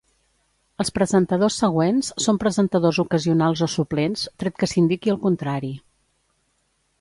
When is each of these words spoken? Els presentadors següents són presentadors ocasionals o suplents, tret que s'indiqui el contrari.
Els 0.83 0.89
presentadors 0.93 1.57
següents 1.63 2.09
són 2.25 2.39
presentadors 2.45 3.01
ocasionals 3.03 3.61
o 3.67 3.69
suplents, 3.75 4.25
tret 4.45 4.59
que 4.63 4.71
s'indiqui 4.73 5.15
el 5.17 5.21
contrari. 5.29 5.71